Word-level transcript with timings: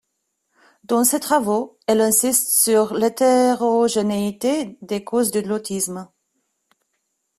Dans 0.83 1.03
ses 1.03 1.19
travaux, 1.19 1.77
elle 1.85 2.01
insiste 2.01 2.55
sur 2.55 2.95
l'hétérogénéité 2.95 4.79
des 4.81 5.03
causes 5.03 5.29
de 5.29 5.41
l'autisme. 5.41 6.09